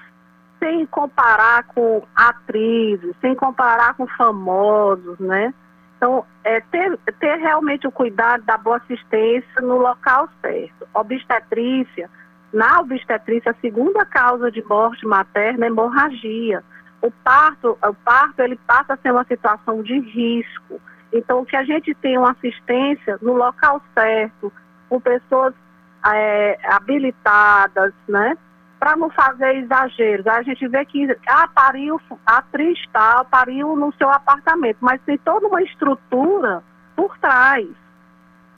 sem 0.60 0.86
comparar 0.86 1.63
com 1.63 2.03
atrizes, 2.15 3.15
sem 3.22 3.36
comparar 3.36 3.96
com 3.96 4.07
famosos, 4.07 5.17
né? 5.19 5.53
Então, 5.98 6.24
é 6.43 6.60
ter, 6.60 6.98
ter 7.19 7.36
realmente 7.38 7.88
o 7.88 7.91
cuidado 7.91 8.43
da 8.43 8.57
boa 8.57 8.77
assistência 8.77 9.62
no 9.62 9.77
local 9.77 10.29
certo. 10.41 10.88
Obstetrícia, 10.93 12.10
na 12.53 12.79
obstetrícia, 12.79 13.51
a 13.51 13.62
segunda 13.62 14.05
causa 14.05 14.51
de 14.51 14.63
morte 14.63 15.05
materna 15.05 15.65
é 15.65 15.69
hemorragia. 15.69 16.63
O 17.01 17.12
parto, 17.12 17.77
o 17.84 17.93
parto 17.93 18.41
ele 18.41 18.60
passa 18.67 18.93
a 18.93 18.98
ser 18.98 19.12
uma 19.12 19.25
situação 19.25 19.81
de 19.81 20.00
risco. 20.00 20.79
Então, 21.12 21.46
que 21.46 21.55
a 21.55 21.63
gente 21.63 21.93
tenha 21.96 22.19
uma 22.19 22.31
assistência 22.31 23.17
no 23.22 23.34
local 23.34 23.81
certo, 23.93 24.51
com 24.89 25.00
pessoas 25.00 25.53
é, 26.13 26.57
habilitadas, 26.63 27.93
né? 28.07 28.38
Para 28.79 28.96
não 28.96 29.10
fazer 29.10 29.57
exageros. 29.57 30.27
A 30.27 30.41
gente 30.43 30.67
vê 30.67 30.86
que 30.86 31.07
ah, 31.27 31.48
pariu, 31.48 32.00
a 32.25 32.38
atriz 32.38 32.79
tal, 32.91 33.25
pariu 33.25 33.75
no 33.75 33.93
seu 33.93 34.10
apartamento, 34.10 34.77
mas 34.81 35.01
tem 35.01 35.17
toda 35.17 35.48
uma 35.48 35.62
estrutura 35.62 36.63
por 36.96 37.17
trás. 37.17 37.67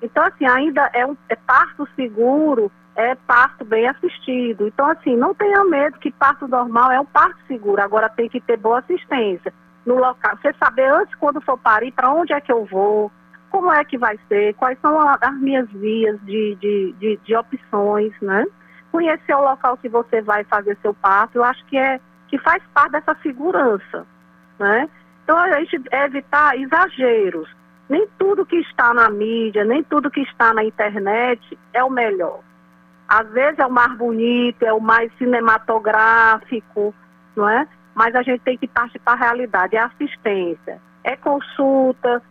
Então, 0.01 0.23
assim, 0.23 0.45
ainda 0.45 0.89
é 0.93 1.05
um 1.05 1.15
é 1.27 1.35
parto 1.35 1.87
seguro, 1.95 2.71
é 2.95 3.15
parto 3.15 3.65
bem 3.65 3.87
assistido. 3.87 4.67
Então, 4.67 4.87
assim, 4.87 5.15
não 5.15 5.33
tenha 5.33 5.63
medo 5.65 5.99
que 5.99 6.11
parto 6.11 6.47
normal 6.47 6.91
é 6.91 6.99
um 6.99 7.05
parto 7.05 7.37
seguro, 7.47 7.81
agora 7.81 8.09
tem 8.09 8.29
que 8.29 8.41
ter 8.41 8.57
boa 8.57 8.79
assistência 8.79 9.53
no 9.85 9.95
local. 9.95 10.37
Você 10.41 10.53
saber 10.53 10.89
antes, 10.91 11.15
quando 11.15 11.41
for 11.41 11.57
parir, 11.57 11.91
para 11.91 12.11
onde 12.11 12.33
é 12.33 12.41
que 12.41 12.51
eu 12.51 12.65
vou, 12.65 13.11
como 13.49 13.71
é 13.71 13.83
que 13.83 13.97
vai 13.97 14.17
ser, 14.27 14.53
quais 14.55 14.77
são 14.79 14.99
as 14.99 15.39
minhas 15.39 15.69
vias 15.71 16.19
de, 16.21 16.55
de, 16.55 16.95
de, 16.99 17.19
de 17.23 17.35
opções, 17.35 18.13
né? 18.21 18.45
Conhecer 18.91 19.33
o 19.35 19.41
local 19.41 19.77
que 19.77 19.89
você 19.89 20.21
vai 20.21 20.43
fazer 20.43 20.77
seu 20.81 20.93
parto, 20.93 21.37
eu 21.37 21.43
acho 21.43 21.63
que 21.65 21.77
é 21.77 21.99
que 22.27 22.37
faz 22.37 22.61
parte 22.73 22.91
dessa 22.91 23.15
segurança, 23.21 24.05
né? 24.59 24.89
Então 25.23 25.37
a 25.37 25.51
gente 25.59 25.81
evitar 25.91 26.57
exageros. 26.57 27.49
Nem 27.87 28.07
tudo 28.19 28.45
que 28.45 28.57
está 28.57 28.93
na 28.93 29.09
mídia, 29.09 29.65
nem 29.65 29.83
tudo 29.83 30.11
que 30.11 30.21
está 30.21 30.53
na 30.53 30.63
internet 30.63 31.57
é 31.73 31.83
o 31.83 31.89
melhor. 31.89 32.41
Às 33.07 33.27
vezes 33.31 33.57
é 33.57 33.65
o 33.65 33.71
mais 33.71 33.91
bonito, 33.97 34.63
é 34.63 34.71
o 34.71 34.79
mais 34.79 35.11
cinematográfico, 35.17 36.93
não 37.35 37.49
é? 37.49 37.67
Mas 37.95 38.13
a 38.13 38.21
gente 38.21 38.41
tem 38.41 38.57
que 38.57 38.67
partir 38.67 38.99
para 38.99 39.13
a 39.13 39.17
realidade, 39.17 39.75
é 39.75 39.79
assistência, 39.79 40.79
é 41.03 41.15
consulta 41.15 42.21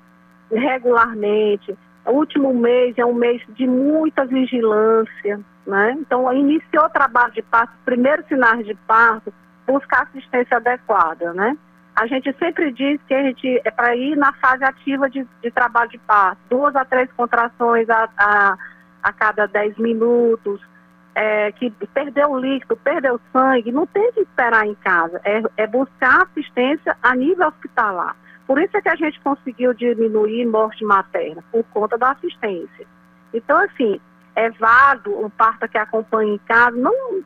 regularmente. 0.50 1.76
O 2.06 2.12
último 2.12 2.54
mês 2.54 2.96
é 2.96 3.04
um 3.04 3.14
mês 3.14 3.42
de 3.50 3.66
muita 3.66 4.24
vigilância, 4.24 5.40
né? 5.68 5.94
Então, 6.00 6.32
iniciou 6.32 6.86
o 6.86 6.90
trabalho 6.90 7.32
de 7.32 7.42
parto, 7.42 7.72
primeiros 7.84 8.26
sinais 8.26 8.64
de 8.64 8.74
parto, 8.86 9.32
buscar 9.66 10.04
assistência 10.04 10.56
adequada, 10.56 11.34
né? 11.34 11.56
A 11.94 12.06
gente 12.06 12.34
sempre 12.38 12.72
diz 12.72 12.98
que 13.06 13.12
a 13.12 13.22
gente 13.22 13.60
é 13.64 13.70
para 13.70 13.94
ir 13.94 14.16
na 14.16 14.32
fase 14.34 14.64
ativa 14.64 15.10
de, 15.10 15.26
de, 15.42 15.50
trabalho 15.50 15.90
de 15.90 15.98
parto, 15.98 16.40
duas 16.48 16.74
a 16.74 16.84
três 16.84 17.10
contrações 17.12 17.90
a, 17.90 18.08
a, 18.16 18.56
a 19.02 19.12
cada 19.12 19.46
dez 19.46 19.76
minutos, 19.76 20.60
é, 21.14 21.52
que 21.52 21.70
perdeu 21.92 22.30
o 22.30 22.38
líquido, 22.38 22.76
perdeu 22.76 23.20
sangue, 23.32 23.72
não 23.72 23.86
tem 23.86 24.10
que 24.12 24.20
esperar 24.20 24.64
em 24.66 24.76
casa, 24.76 25.20
é, 25.24 25.42
é 25.56 25.66
buscar 25.66 26.22
assistência 26.22 26.96
a 27.02 27.14
nível 27.14 27.48
hospitalar. 27.48 28.16
Por 28.46 28.58
isso 28.62 28.74
é 28.76 28.80
que 28.80 28.88
a 28.88 28.96
gente 28.96 29.20
conseguiu 29.20 29.74
diminuir 29.74 30.46
morte 30.46 30.82
materna, 30.84 31.42
por 31.52 31.64
conta 31.64 31.98
da 31.98 32.12
assistência. 32.12 32.86
Então, 33.34 33.58
assim, 33.58 34.00
é 34.38 34.50
válido 34.50 35.10
o 35.10 35.28
parto 35.30 35.68
que 35.68 35.76
acompanha 35.76 36.34
em 36.34 36.38
casa, 36.38 36.76
não, 36.76 37.22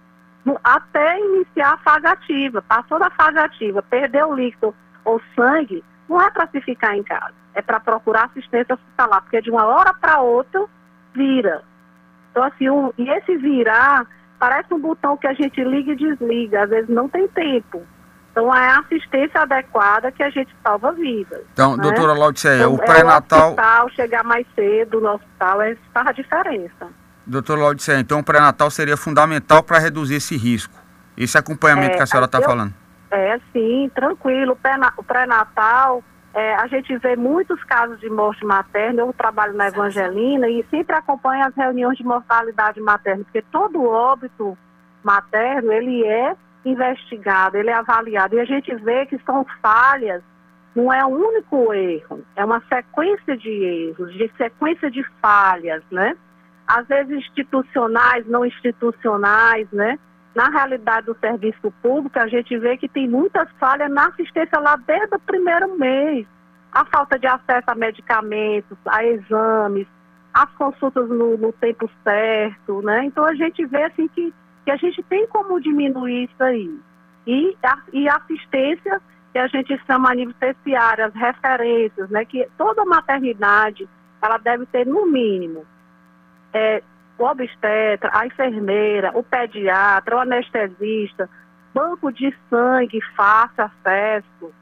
não, 0.46 0.58
até 0.64 1.20
iniciar 1.20 1.74
a 1.74 1.78
fase 1.78 2.06
ativa. 2.06 2.62
Passou 2.62 2.98
da 2.98 3.10
fase 3.10 3.38
ativa, 3.38 3.82
perdeu 3.82 4.30
o 4.30 4.34
líquido 4.34 4.74
ou 5.04 5.20
sangue, 5.36 5.84
não 6.08 6.20
é 6.20 6.30
para 6.30 6.48
se 6.48 6.60
ficar 6.62 6.96
em 6.96 7.02
casa, 7.02 7.34
é 7.54 7.60
para 7.60 7.78
procurar 7.78 8.24
assistência 8.24 8.74
hospitalar, 8.74 9.20
porque 9.20 9.42
de 9.42 9.50
uma 9.50 9.66
hora 9.66 9.92
para 9.92 10.20
outra 10.20 10.64
vira. 11.14 11.62
Então, 12.30 12.44
assim, 12.44 12.70
um, 12.70 12.90
e 12.96 13.10
esse 13.10 13.36
virar 13.36 14.06
parece 14.38 14.72
um 14.72 14.80
botão 14.80 15.16
que 15.18 15.26
a 15.26 15.34
gente 15.34 15.62
liga 15.62 15.92
e 15.92 15.96
desliga, 15.96 16.64
às 16.64 16.70
vezes 16.70 16.88
não 16.88 17.10
tem 17.10 17.28
tempo. 17.28 17.82
Então, 18.30 18.52
é 18.54 18.68
a 18.70 18.78
assistência 18.78 19.42
adequada 19.42 20.10
que 20.10 20.22
a 20.22 20.30
gente 20.30 20.56
salva 20.62 20.92
vidas. 20.92 21.42
Então, 21.52 21.76
né? 21.76 21.82
doutora 21.82 22.14
Laudiceia, 22.14 22.62
então, 22.62 22.74
o 22.74 22.78
pré-natal... 22.78 23.54
É 23.58 23.90
chegar 23.90 24.24
mais 24.24 24.46
cedo 24.54 25.02
no 25.02 25.10
hospital, 25.10 25.60
é, 25.60 25.76
faz 25.92 26.06
a 26.06 26.12
diferença. 26.12 27.01
Doutora 27.26 27.60
Laudiceia, 27.60 28.00
então 28.00 28.18
o 28.18 28.24
pré-natal 28.24 28.70
seria 28.70 28.96
fundamental 28.96 29.62
para 29.62 29.78
reduzir 29.78 30.16
esse 30.16 30.36
risco. 30.36 30.74
Esse 31.16 31.38
acompanhamento 31.38 31.94
é, 31.94 31.96
que 31.96 32.02
a 32.02 32.06
senhora 32.06 32.26
está 32.26 32.40
falando. 32.40 32.74
É, 33.10 33.38
sim, 33.52 33.90
tranquilo. 33.94 34.58
O 34.96 35.04
pré-natal, 35.04 36.02
é, 36.34 36.54
a 36.56 36.66
gente 36.66 36.96
vê 36.98 37.14
muitos 37.14 37.62
casos 37.64 38.00
de 38.00 38.08
morte 38.08 38.44
materna. 38.44 39.02
Eu 39.02 39.12
trabalho 39.12 39.54
na 39.54 39.68
Evangelina 39.68 40.48
e 40.48 40.64
sempre 40.70 40.96
acompanho 40.96 41.46
as 41.46 41.54
reuniões 41.54 41.98
de 41.98 42.04
mortalidade 42.04 42.80
materna, 42.80 43.24
porque 43.24 43.42
todo 43.52 43.84
óbito 43.84 44.56
materno, 45.02 45.72
ele 45.72 46.04
é 46.04 46.34
investigado, 46.64 47.56
ele 47.56 47.70
é 47.70 47.74
avaliado. 47.74 48.34
E 48.34 48.40
a 48.40 48.44
gente 48.44 48.74
vê 48.76 49.06
que 49.06 49.20
são 49.26 49.44
falhas, 49.60 50.22
não 50.74 50.92
é 50.92 51.04
o 51.04 51.08
único 51.08 51.72
erro, 51.74 52.24
é 52.34 52.44
uma 52.44 52.62
sequência 52.68 53.36
de 53.36 53.50
erros, 53.50 54.12
de 54.14 54.30
sequência 54.36 54.90
de 54.90 55.04
falhas, 55.20 55.82
né? 55.90 56.16
Às 56.66 56.86
vezes 56.86 57.18
institucionais, 57.18 58.26
não 58.26 58.44
institucionais, 58.44 59.68
né? 59.72 59.98
Na 60.34 60.48
realidade 60.48 61.06
do 61.06 61.16
serviço 61.18 61.72
público, 61.82 62.18
a 62.18 62.26
gente 62.26 62.56
vê 62.58 62.76
que 62.76 62.88
tem 62.88 63.08
muitas 63.08 63.48
falhas 63.60 63.90
na 63.90 64.06
assistência 64.08 64.58
lá 64.58 64.76
desde 64.76 65.14
o 65.14 65.20
primeiro 65.20 65.76
mês. 65.78 66.26
A 66.72 66.84
falta 66.86 67.18
de 67.18 67.26
acesso 67.26 67.64
a 67.66 67.74
medicamentos, 67.74 68.78
a 68.86 69.04
exames, 69.04 69.86
as 70.32 70.50
consultas 70.52 71.06
no, 71.08 71.36
no 71.36 71.52
tempo 71.52 71.90
certo, 72.02 72.80
né? 72.80 73.04
Então 73.04 73.24
a 73.26 73.34
gente 73.34 73.64
vê 73.66 73.84
assim 73.84 74.08
que 74.08 74.32
que 74.64 74.70
a 74.70 74.76
gente 74.76 75.02
tem 75.04 75.26
como 75.26 75.60
diminuir 75.60 76.24
isso 76.24 76.42
aí. 76.42 76.78
E 77.26 77.56
a, 77.62 77.78
e 77.92 78.08
assistência 78.08 79.00
que 79.32 79.38
a 79.38 79.46
gente 79.46 79.76
chama 79.86 80.10
a 80.10 80.14
nível 80.14 80.34
terciário, 80.38 81.06
as 81.06 81.14
referências, 81.14 82.10
né, 82.10 82.24
que 82.24 82.46
toda 82.58 82.84
maternidade 82.84 83.88
ela 84.20 84.38
deve 84.38 84.66
ter 84.66 84.86
no 84.86 85.06
mínimo 85.06 85.66
é, 86.52 86.82
o 87.18 87.24
obstetra, 87.24 88.10
a 88.12 88.26
enfermeira, 88.26 89.10
o 89.14 89.22
pediatra, 89.22 90.16
o 90.16 90.20
anestesista, 90.20 91.28
banco 91.74 92.12
de 92.12 92.34
sangue, 92.50 93.00
fácil 93.16 93.64
acesso. 93.64 94.52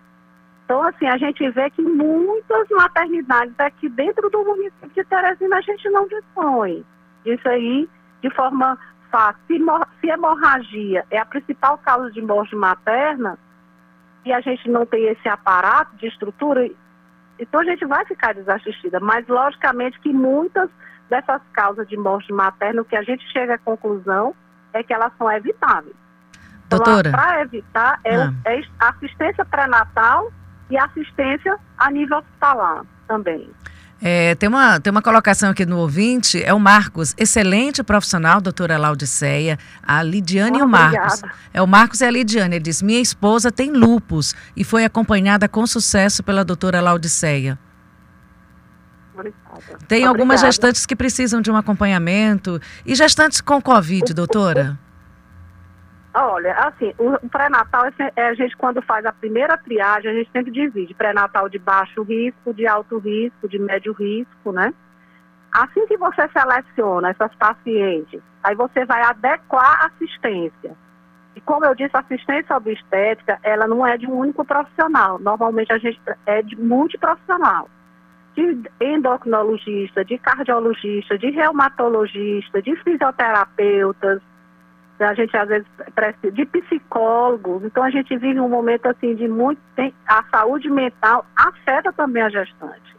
Então, 0.64 0.82
assim, 0.82 1.06
a 1.06 1.16
gente 1.16 1.48
vê 1.50 1.68
que 1.70 1.82
muitas 1.82 2.68
maternidades 2.70 3.54
aqui 3.58 3.88
dentro 3.88 4.30
do 4.30 4.44
município 4.44 4.90
de 4.90 5.04
Teresina 5.04 5.56
a 5.56 5.60
gente 5.60 5.88
não 5.90 6.06
dispõe 6.06 6.84
disso 7.24 7.48
aí 7.48 7.88
de 8.22 8.30
forma 8.30 8.78
fácil. 9.10 9.40
Se, 9.48 9.58
se 10.00 10.08
hemorragia 10.08 11.04
é 11.10 11.18
a 11.18 11.24
principal 11.24 11.78
causa 11.78 12.10
de 12.12 12.22
morte 12.22 12.54
materna, 12.54 13.38
e 14.24 14.32
a 14.32 14.40
gente 14.40 14.68
não 14.68 14.84
tem 14.84 15.06
esse 15.06 15.28
aparato 15.28 15.96
de 15.96 16.06
estrutura, 16.06 16.68
então 17.38 17.60
a 17.60 17.64
gente 17.64 17.84
vai 17.86 18.04
ficar 18.04 18.34
desassistida. 18.34 19.00
Mas, 19.00 19.26
logicamente, 19.26 19.98
que 20.00 20.12
muitas 20.12 20.68
dessas 21.10 21.42
causas 21.52 21.86
de 21.88 21.96
morte 21.96 22.32
materna, 22.32 22.80
o 22.80 22.84
que 22.84 22.96
a 22.96 23.02
gente 23.02 23.22
chega 23.32 23.54
à 23.54 23.58
conclusão 23.58 24.34
é 24.72 24.82
que 24.82 24.94
elas 24.94 25.12
são 25.18 25.30
evitáveis. 25.30 25.94
Doutora. 26.68 27.08
Então, 27.08 27.20
para 27.20 27.42
evitar, 27.42 28.00
é, 28.04 28.16
ah. 28.16 28.32
é 28.46 28.62
assistência 28.78 29.44
pré-natal 29.44 30.30
e 30.70 30.78
assistência 30.78 31.58
a 31.76 31.90
nível 31.90 32.18
hospitalar 32.18 32.84
também. 33.08 33.50
É, 34.02 34.34
tem, 34.36 34.48
uma, 34.48 34.80
tem 34.80 34.90
uma 34.90 35.02
colocação 35.02 35.50
aqui 35.50 35.66
no 35.66 35.76
ouvinte, 35.76 36.42
é 36.42 36.54
o 36.54 36.58
Marcos, 36.58 37.14
excelente 37.18 37.82
profissional, 37.82 38.40
doutora 38.40 38.78
Laudiceia, 38.78 39.58
a 39.82 40.02
Lidiane 40.02 40.58
e 40.58 40.62
o 40.62 40.68
Marcos. 40.68 41.18
Obrigada. 41.18 41.34
É 41.52 41.60
o 41.60 41.66
Marcos 41.66 42.00
e 42.00 42.06
a 42.06 42.10
Lidiane, 42.10 42.56
ele 42.56 42.62
diz, 42.62 42.80
minha 42.80 43.00
esposa 43.00 43.52
tem 43.52 43.70
lupus 43.70 44.34
e 44.56 44.64
foi 44.64 44.86
acompanhada 44.86 45.46
com 45.48 45.66
sucesso 45.66 46.22
pela 46.22 46.42
doutora 46.44 46.80
Laudiceia. 46.80 47.58
Obrigada. 49.20 49.78
Tem 49.86 50.04
algumas 50.04 50.40
gestantes 50.40 50.86
que 50.86 50.96
precisam 50.96 51.40
de 51.40 51.50
um 51.50 51.56
acompanhamento 51.56 52.60
e 52.84 52.94
gestantes 52.94 53.40
com 53.40 53.60
Covid, 53.60 54.14
doutora? 54.14 54.78
Olha, 56.12 56.54
assim, 56.54 56.92
o 56.98 57.28
pré-natal 57.28 57.86
é, 57.86 58.12
é 58.16 58.28
a 58.28 58.34
gente 58.34 58.56
quando 58.56 58.82
faz 58.82 59.06
a 59.06 59.12
primeira 59.12 59.56
triagem, 59.56 60.10
a 60.10 60.14
gente 60.14 60.30
sempre 60.32 60.50
divide 60.50 60.92
pré-natal 60.92 61.48
de 61.48 61.58
baixo 61.58 62.02
risco, 62.02 62.52
de 62.52 62.66
alto 62.66 62.98
risco, 62.98 63.48
de 63.48 63.58
médio 63.58 63.92
risco, 63.92 64.50
né? 64.50 64.74
Assim 65.52 65.86
que 65.86 65.96
você 65.96 66.28
seleciona 66.28 67.10
essas 67.10 67.32
pacientes, 67.36 68.20
aí 68.42 68.56
você 68.56 68.84
vai 68.84 69.02
adequar 69.02 69.82
a 69.82 69.86
assistência. 69.86 70.76
E 71.36 71.40
como 71.40 71.64
eu 71.64 71.74
disse, 71.76 71.96
a 71.96 72.00
assistência 72.00 72.56
obstétrica, 72.56 73.38
ela 73.42 73.68
não 73.68 73.86
é 73.86 73.96
de 73.96 74.06
um 74.06 74.14
único 74.14 74.44
profissional. 74.44 75.18
Normalmente 75.20 75.72
a 75.72 75.78
gente 75.78 76.00
é 76.26 76.42
de 76.42 76.56
multiprofissional. 76.56 77.68
De 78.40 78.70
endocrinologista, 78.80 80.02
de 80.02 80.16
cardiologista, 80.16 81.18
de 81.18 81.30
reumatologista, 81.30 82.62
de 82.62 82.74
fisioterapeutas, 82.76 84.22
a 84.98 85.14
gente 85.14 85.36
às 85.36 85.48
vezes 85.48 85.66
precisa 85.94 86.32
de 86.32 86.46
psicólogos, 86.46 87.64
então 87.64 87.82
a 87.82 87.90
gente 87.90 88.16
vive 88.16 88.40
um 88.40 88.48
momento 88.48 88.86
assim 88.86 89.14
de 89.14 89.28
muito 89.28 89.60
a 90.06 90.24
saúde 90.30 90.70
mental 90.70 91.26
afeta 91.36 91.92
também 91.92 92.22
a 92.22 92.30
gestante. 92.30 92.96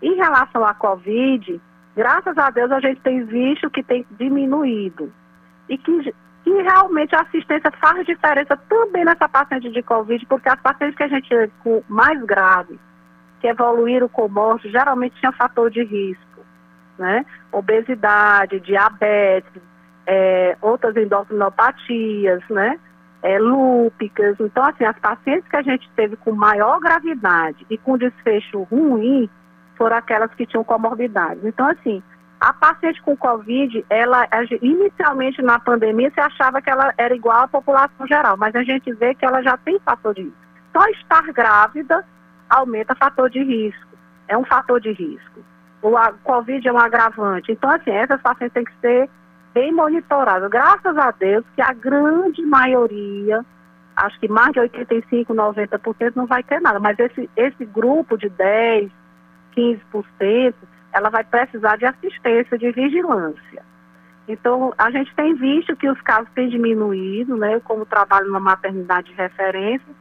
Em 0.00 0.14
relação 0.14 0.64
à 0.64 0.74
Covid, 0.74 1.60
graças 1.94 2.36
a 2.38 2.50
Deus 2.50 2.70
a 2.72 2.80
gente 2.80 3.00
tem 3.02 3.24
visto 3.24 3.70
que 3.70 3.82
tem 3.82 4.06
diminuído 4.12 5.12
e 5.68 5.76
que, 5.76 6.14
que 6.44 6.50
realmente 6.62 7.14
a 7.14 7.20
assistência 7.20 7.70
faz 7.80 8.06
diferença 8.06 8.56
também 8.68 9.04
nessa 9.04 9.28
paciente 9.28 9.70
de 9.70 9.82
Covid, 9.82 10.24
porque 10.26 10.48
as 10.48 10.60
pacientes 10.60 10.96
que 10.96 11.02
a 11.02 11.08
gente 11.08 11.50
com 11.62 11.82
mais 11.88 12.22
graves, 12.24 12.78
que 13.42 13.48
evoluíram 13.48 14.08
com 14.08 14.28
morte, 14.28 14.70
geralmente 14.70 15.18
tinha 15.18 15.32
fator 15.32 15.68
de 15.68 15.82
risco, 15.82 16.40
né? 16.96 17.26
Obesidade, 17.50 18.60
diabetes, 18.60 19.60
é, 20.06 20.56
outras 20.62 20.96
endocrinopatias, 20.96 22.40
né? 22.48 22.78
É, 23.20 23.40
lúpicas. 23.40 24.36
Então, 24.38 24.64
assim, 24.64 24.84
as 24.84 24.96
pacientes 25.00 25.48
que 25.48 25.56
a 25.56 25.62
gente 25.62 25.90
teve 25.96 26.14
com 26.16 26.30
maior 26.30 26.78
gravidade 26.78 27.66
e 27.68 27.76
com 27.76 27.98
desfecho 27.98 28.62
ruim 28.62 29.28
foram 29.76 29.96
aquelas 29.96 30.32
que 30.34 30.46
tinham 30.46 30.62
comorbidades. 30.62 31.44
Então, 31.44 31.66
assim, 31.66 32.00
a 32.40 32.52
paciente 32.52 33.02
com 33.02 33.16
Covid, 33.16 33.84
ela 33.90 34.28
inicialmente 34.60 35.42
na 35.42 35.58
pandemia 35.58 36.12
se 36.12 36.20
achava 36.20 36.62
que 36.62 36.70
ela 36.70 36.94
era 36.96 37.14
igual 37.14 37.42
à 37.42 37.48
população 37.48 38.06
geral, 38.06 38.36
mas 38.36 38.54
a 38.54 38.62
gente 38.62 38.92
vê 38.92 39.16
que 39.16 39.24
ela 39.24 39.42
já 39.42 39.56
tem 39.56 39.80
fator 39.80 40.14
de 40.14 40.22
risco. 40.22 40.38
Só 40.72 40.86
estar 40.90 41.22
grávida 41.32 42.04
aumenta 42.52 42.94
fator 42.94 43.30
de 43.30 43.42
risco. 43.42 43.96
É 44.28 44.36
um 44.36 44.44
fator 44.44 44.80
de 44.80 44.92
risco. 44.92 45.40
O 45.82 45.92
Covid 46.22 46.66
é 46.66 46.72
um 46.72 46.78
agravante. 46.78 47.50
Então, 47.50 47.70
assim, 47.70 47.90
essas 47.90 48.20
pacientes 48.20 48.54
têm 48.54 48.64
que 48.64 48.80
ser 48.80 49.10
bem 49.52 49.72
monitorado. 49.72 50.48
Graças 50.48 50.96
a 50.96 51.10
Deus 51.10 51.44
que 51.54 51.62
a 51.62 51.72
grande 51.72 52.42
maioria, 52.42 53.44
acho 53.96 54.18
que 54.20 54.28
mais 54.28 54.52
de 54.52 54.60
85, 54.60 55.34
90% 55.34 56.12
não 56.14 56.26
vai 56.26 56.42
ter 56.42 56.60
nada, 56.60 56.78
mas 56.78 56.98
esse, 56.98 57.28
esse 57.36 57.64
grupo 57.64 58.16
de 58.16 58.28
10, 58.28 58.90
15%, 59.56 60.54
ela 60.92 61.10
vai 61.10 61.24
precisar 61.24 61.76
de 61.76 61.86
assistência, 61.86 62.56
de 62.56 62.70
vigilância. 62.70 63.62
Então, 64.28 64.72
a 64.78 64.90
gente 64.90 65.12
tem 65.16 65.34
visto 65.34 65.74
que 65.74 65.88
os 65.88 66.00
casos 66.02 66.30
têm 66.34 66.48
diminuído, 66.48 67.36
né? 67.36 67.60
Como 67.60 67.84
trabalho 67.84 68.26
numa 68.26 68.38
maternidade 68.38 69.08
de 69.08 69.14
referência, 69.14 69.94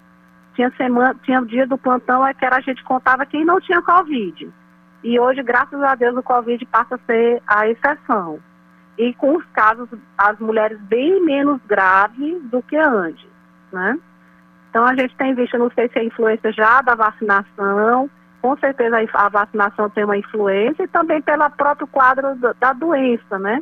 tinha 0.55 0.72
semana, 0.77 1.15
tinha 1.24 1.41
dia 1.41 1.65
do 1.65 1.77
plantão 1.77 2.25
é 2.25 2.34
que 2.34 2.46
era, 2.46 2.58
a 2.58 2.62
gente 2.62 2.84
contava 2.84 3.25
quem 3.25 3.46
não 3.46 3.60
tinha 3.60 3.81
Covid. 3.81 4.50
E 5.03 5.20
hoje, 5.20 5.41
graças 5.41 5.81
a 5.81 5.96
Deus, 5.96 6.15
o 6.15 6.24
Covid 6.24 6.63
passa 6.65 6.96
a 6.96 7.00
ser 7.00 7.41
a 7.48 7.67
exceção 7.67 8.39
e 8.98 9.13
com 9.15 9.36
os 9.36 9.46
casos, 9.48 9.89
as 10.17 10.37
mulheres 10.40 10.79
bem 10.81 11.24
menos 11.24 11.59
graves 11.66 12.42
do 12.50 12.61
que 12.61 12.75
antes, 12.77 13.27
né? 13.72 13.98
Então, 14.70 14.85
a 14.85 14.96
gente 14.96 15.16
tem 15.18 15.33
visto, 15.33 15.57
não 15.57 15.72
sei 15.72 15.90
se 15.90 16.00
é 16.00 16.03
influência 16.03 16.51
já 16.51 16.81
da 16.81 16.96
vacinação, 16.96 18.09
com 18.42 18.57
certeza 18.57 18.98
a 19.14 19.29
vacinação 19.29 19.90
tem 19.90 20.03
uma 20.03 20.18
influência 20.18 20.83
e 20.83 20.87
também 20.87 21.22
pelo 21.22 21.50
próprio 21.51 21.87
quadro 21.87 22.35
da 22.59 22.74
doença, 22.74 23.37
né? 23.40 23.61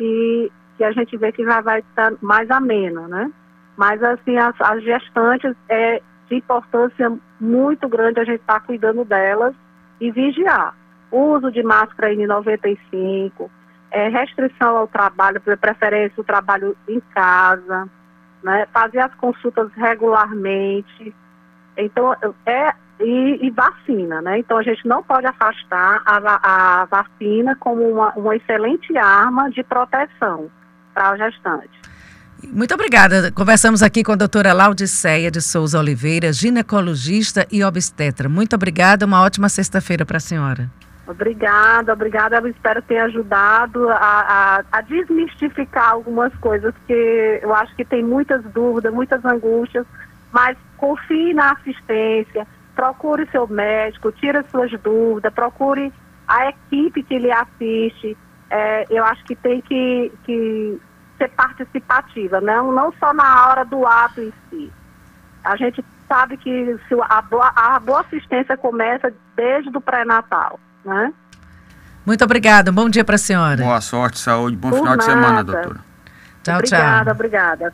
E 0.00 0.50
que 0.76 0.84
a 0.84 0.92
gente 0.92 1.16
vê 1.16 1.32
que 1.32 1.44
já 1.44 1.60
vai 1.60 1.80
estar 1.80 2.12
mais 2.20 2.50
amena, 2.50 3.08
né? 3.08 3.30
Mas, 3.76 4.02
assim, 4.02 4.36
as, 4.38 4.54
as 4.60 4.82
gestantes 4.82 5.54
é 5.68 6.00
de 6.28 6.36
importância 6.36 7.12
muito 7.40 7.88
grande 7.88 8.20
a 8.20 8.24
gente 8.24 8.40
estar 8.40 8.60
tá 8.60 8.66
cuidando 8.66 9.04
delas 9.04 9.54
e 10.00 10.10
vigiar. 10.10 10.74
Uso 11.10 11.50
de 11.50 11.62
máscara 11.62 12.12
N95, 12.12 13.48
é, 13.90 14.08
restrição 14.08 14.76
ao 14.76 14.88
trabalho, 14.88 15.40
preferência 15.40 16.20
o 16.20 16.24
trabalho 16.24 16.76
em 16.88 17.00
casa, 17.14 17.88
né, 18.42 18.66
fazer 18.72 18.98
as 18.98 19.14
consultas 19.14 19.70
regularmente. 19.74 21.14
Então, 21.76 22.14
é, 22.44 22.72
e, 23.00 23.46
e, 23.46 23.50
vacina, 23.50 24.22
né? 24.22 24.38
Então 24.38 24.56
a 24.56 24.62
gente 24.62 24.86
não 24.86 25.02
pode 25.02 25.26
afastar 25.26 26.02
a, 26.06 26.80
a 26.80 26.84
vacina 26.86 27.54
como 27.56 27.82
uma, 27.82 28.12
uma 28.14 28.34
excelente 28.34 28.96
arma 28.96 29.50
de 29.50 29.62
proteção 29.62 30.50
para 30.94 31.10
a 31.10 31.16
gestante. 31.16 31.78
Muito 32.44 32.74
obrigada. 32.74 33.32
Conversamos 33.32 33.82
aqui 33.82 34.04
com 34.04 34.12
a 34.12 34.16
doutora 34.16 34.52
Laudiceia 34.52 35.30
de 35.30 35.40
Souza 35.40 35.78
Oliveira, 35.78 36.32
ginecologista 36.32 37.46
e 37.50 37.64
obstetra. 37.64 38.28
Muito 38.28 38.54
obrigada, 38.54 39.06
uma 39.06 39.22
ótima 39.22 39.48
sexta-feira 39.48 40.04
para 40.04 40.18
a 40.18 40.20
senhora. 40.20 40.70
Obrigada, 41.06 41.92
obrigada. 41.92 42.36
Eu 42.36 42.48
espero 42.48 42.82
ter 42.82 42.98
ajudado 42.98 43.88
a, 43.90 43.94
a, 43.94 44.64
a, 44.72 44.80
desmistificar 44.80 45.90
algumas 45.90 46.34
coisas 46.36 46.74
que 46.86 47.40
eu 47.42 47.54
acho 47.54 47.74
que 47.76 47.84
tem 47.84 48.02
muitas 48.02 48.42
dúvidas, 48.44 48.92
muitas 48.92 49.24
angústias, 49.24 49.86
mas 50.32 50.56
confie 50.76 51.32
na 51.32 51.52
assistência, 51.52 52.46
procure 52.74 53.26
seu 53.30 53.46
médico, 53.46 54.10
tire 54.12 54.42
suas 54.50 54.70
dúvidas, 54.82 55.32
procure 55.32 55.92
a 56.26 56.48
equipe 56.48 57.02
que 57.04 57.18
lhe 57.18 57.30
assiste. 57.30 58.16
É, 58.50 58.86
eu 58.90 59.04
acho 59.04 59.24
que 59.24 59.36
tem 59.36 59.60
que, 59.60 60.12
que 60.24 60.80
ser 61.16 61.28
participativa, 61.30 62.40
não, 62.40 62.72
não 62.72 62.92
só 63.00 63.12
na 63.12 63.48
hora 63.48 63.64
do 63.64 63.86
ato 63.86 64.20
em 64.20 64.32
si. 64.50 64.72
A 65.44 65.56
gente 65.56 65.84
sabe 66.08 66.36
que 66.36 66.76
a 67.08 67.22
boa, 67.22 67.52
a 67.54 67.78
boa 67.80 68.00
assistência 68.00 68.56
começa 68.56 69.12
desde 69.36 69.76
o 69.76 69.80
pré-natal 69.80 70.58
né? 70.86 71.12
Muito 72.06 72.24
obrigada. 72.24 72.70
Um 72.70 72.74
bom 72.74 72.88
dia 72.88 73.04
para 73.04 73.16
a 73.16 73.18
senhora. 73.18 73.62
Boa 73.62 73.80
sorte, 73.80 74.18
saúde, 74.18 74.56
bom 74.56 74.70
Por 74.70 74.78
final 74.78 74.96
nada. 74.96 74.98
de 74.98 75.04
semana, 75.04 75.44
doutora. 75.44 75.80
Tchau, 76.42 76.54
obrigada, 76.54 76.62
tchau. 76.62 77.12
Obrigada, 77.12 77.12
obrigada. 77.12 77.72